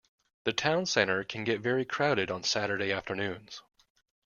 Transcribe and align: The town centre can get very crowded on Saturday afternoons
The 0.45 0.53
town 0.53 0.87
centre 0.87 1.23
can 1.23 1.43
get 1.43 1.61
very 1.61 1.85
crowded 1.85 2.31
on 2.31 2.41
Saturday 2.43 2.91
afternoons 2.91 3.61